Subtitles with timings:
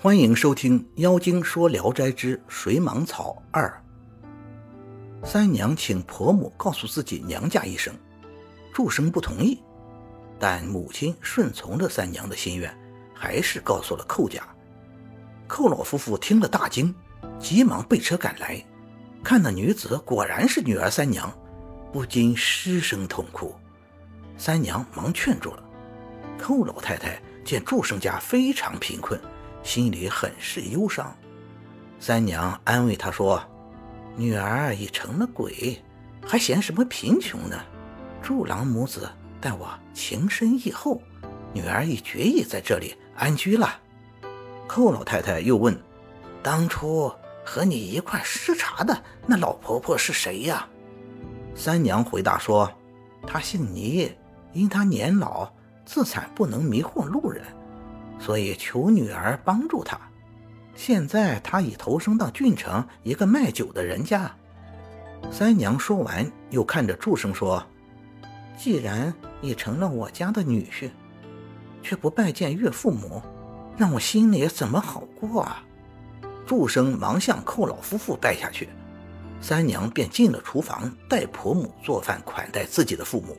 [0.00, 3.82] 欢迎收听《妖精说聊斋之水蟒草二》。
[5.28, 7.92] 三娘请婆母告诉自己娘家一声，
[8.72, 9.60] 祝生不同意，
[10.38, 12.72] 但母亲顺从了三娘的心愿，
[13.12, 14.40] 还是告诉了寇家。
[15.48, 16.94] 寇老夫妇听了大惊，
[17.40, 18.64] 急忙备车赶来，
[19.24, 21.28] 看那女子果然是女儿三娘，
[21.92, 23.52] 不禁失声痛哭。
[24.36, 25.64] 三娘忙劝住了。
[26.38, 29.20] 寇老太太见祝生家非常贫困。
[29.62, 31.14] 心里很是忧伤，
[32.00, 33.42] 三娘安慰他说
[34.16, 35.82] ：“女儿已成了鬼，
[36.24, 37.60] 还嫌什么贫穷呢？
[38.22, 39.08] 祝郎母子
[39.40, 41.02] 待我情深义厚，
[41.52, 43.78] 女儿已决意在这里安居了。”
[44.66, 45.78] 寇老太太又问
[46.42, 47.12] ：“当初
[47.44, 50.66] 和你一块视察的那老婆婆是谁呀？”
[51.54, 52.72] 三娘回答说
[53.26, 54.12] ：“她姓倪，
[54.52, 55.50] 因她年老，
[55.84, 57.44] 自产不能迷惑路人。”
[58.18, 59.98] 所以求女儿帮助他。
[60.74, 64.30] 现在他已投生到郡城一个卖酒的人家。
[65.30, 67.64] 三娘说完，又看着祝生说
[68.56, 70.90] ：“既然你成了我家的女婿，
[71.82, 73.20] 却不拜见岳父母，
[73.76, 75.64] 让我心里怎么好过啊？”
[76.46, 78.68] 祝生忙向寇老夫妇拜下去，
[79.40, 83.36] 三娘便进了厨房，带婆母做饭款待自己的父母。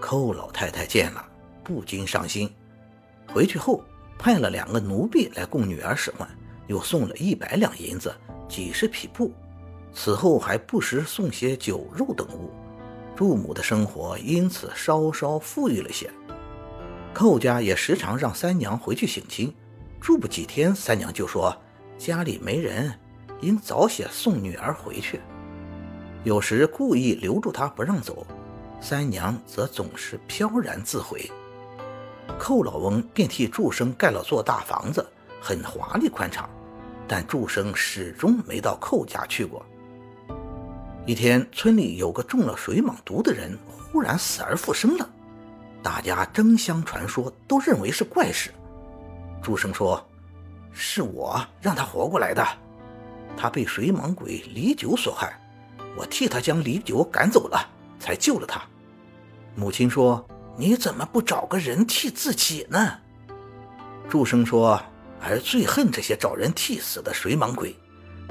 [0.00, 1.24] 寇老太太见了，
[1.62, 2.52] 不禁伤心。
[3.28, 3.82] 回去后，
[4.18, 6.28] 派了两个奴婢来供女儿使唤，
[6.66, 8.14] 又送了一百两银子、
[8.48, 9.32] 几十匹布。
[9.92, 12.50] 此后还不时送些酒肉等物，
[13.14, 16.10] 祝母的生活因此稍稍富裕了些。
[17.12, 19.54] 寇家也时常让三娘回去省亲，
[20.00, 21.56] 住不几天，三娘就说
[21.96, 22.92] 家里没人，
[23.40, 25.20] 应早些送女儿回去。
[26.24, 28.26] 有时故意留住她不让走，
[28.80, 31.30] 三娘则总是飘然自回。
[32.38, 35.06] 寇老翁便替祝生盖了座大房子，
[35.40, 36.48] 很华丽宽敞，
[37.06, 39.64] 但祝生始终没到寇家去过。
[41.06, 45.08] 一天，村里有个中了水蟒毒的人，忽然死而复生了，
[45.82, 48.50] 大家争相传说，都认为是怪事。
[49.42, 50.04] 祝生说
[50.72, 52.44] ：“是我让他活过来的，
[53.36, 55.38] 他被水蟒鬼李九所害，
[55.96, 57.58] 我替他将李九赶走了，
[57.98, 58.60] 才救了他。”
[59.54, 60.26] 母亲说。
[60.56, 62.98] 你怎么不找个人替自己呢？
[64.08, 64.80] 祝生说
[65.20, 67.74] ：“儿最恨这些找人替死的水蟒鬼，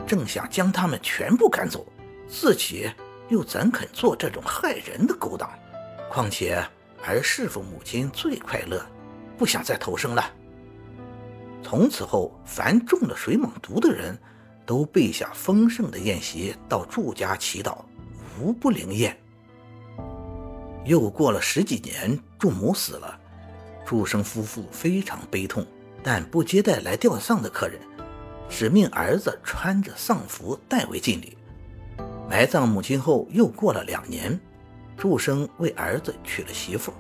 [0.08, 1.86] 正想将他们全部赶走，
[2.28, 2.90] 自己
[3.28, 5.50] 又怎肯做这种害人的勾当？
[6.10, 6.64] 况且
[7.06, 8.86] 儿侍奉母亲最快乐，
[9.38, 10.24] 不想再投生了。”
[11.62, 14.18] 从此后，凡中了水蟒毒的人，
[14.66, 17.78] 都备下丰盛的宴席到祝家祈祷，
[18.40, 19.18] 无不灵验。
[20.86, 23.20] 又过了十几年，祝母死了，
[23.86, 25.66] 祝生夫妇非常悲痛，
[26.04, 27.80] 但不接待来吊丧的客人，
[28.50, 31.38] 只命儿子穿着丧服代为敬礼。
[32.30, 34.38] 埋葬母亲后，又过了两年，
[34.98, 36.94] 祝生为儿子娶了媳妇，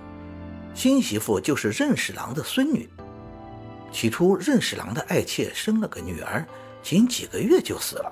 [0.74, 2.90] 新媳妇就是任侍郎的孙女。
[3.92, 6.46] 起初，任侍郎的爱妾生了个女儿，
[6.82, 8.12] 仅几个月就死了。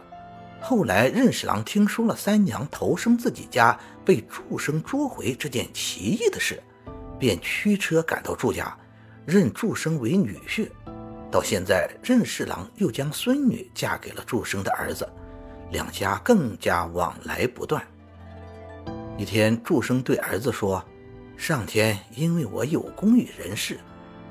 [0.62, 6.62] 后来，任侍郎听说了三娘投生自己家被祝生捉回这件奇异的事，
[7.20, 8.78] 便驱车赶到祝家，
[9.26, 10.70] 认祝生为女婿。
[11.32, 15.08] 到现在，任侍郎又将孙女嫁给了祝生的儿子，
[15.72, 17.84] 两家更加往来不断。
[19.18, 20.84] 一天，祝生对儿子说
[21.36, 23.80] ：“上天因为我有功于人世，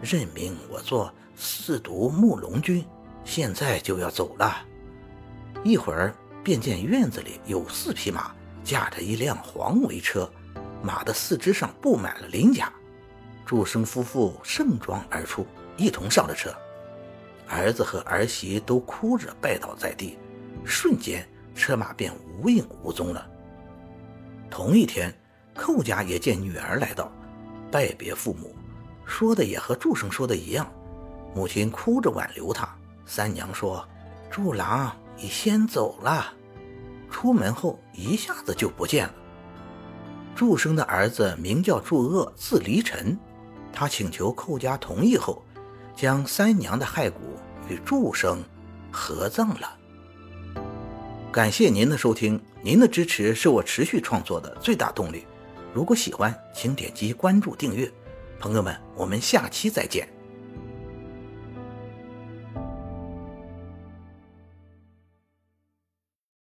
[0.01, 2.85] 任命我做四渎慕龙君，
[3.25, 4.65] 现在就要走了。”
[5.63, 8.33] 一会儿，便见院子里有四匹马，
[8.65, 10.31] 驾着一辆黄帷车，
[10.83, 12.73] 马的四肢上布满了鳞甲。
[13.45, 15.47] 祝生夫妇盛装而出，
[15.77, 16.55] 一同上了车。
[17.49, 20.17] 儿子和儿媳都哭着拜倒在地，
[20.65, 23.29] 瞬间车马便无影无踪了。
[24.49, 25.13] 同一天，
[25.55, 27.11] 寇家也见女儿来到，
[27.71, 28.55] 拜别父母，
[29.05, 30.71] 说的也和祝生说的一样。
[31.35, 32.69] 母亲哭着挽留他。
[33.05, 33.87] 三娘说
[34.31, 36.33] ：“祝郎。”你先走了，
[37.11, 39.15] 出门后一下子就不见了。
[40.35, 43.19] 祝生的儿子名叫祝鄂，字离尘。
[43.71, 45.45] 他请求寇家同意后，
[45.95, 47.37] 将三娘的骸骨
[47.69, 48.43] 与祝生
[48.91, 49.77] 合葬了。
[51.31, 55.27] 感谢您的收听，您的支持是我持续创作的最大动力。
[55.75, 57.93] 如果喜欢，请点击关注订阅。
[58.39, 60.09] 朋友们，我们下期再见。